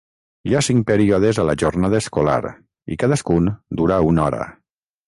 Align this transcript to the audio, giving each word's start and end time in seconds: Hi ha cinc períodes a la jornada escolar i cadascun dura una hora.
Hi 0.51 0.55
ha 0.55 0.61
cinc 0.67 0.85
períodes 0.91 1.41
a 1.43 1.45
la 1.49 1.55
jornada 1.65 2.01
escolar 2.05 2.39
i 2.97 3.01
cadascun 3.05 3.55
dura 3.83 4.03
una 4.15 4.27
hora. 4.33 4.47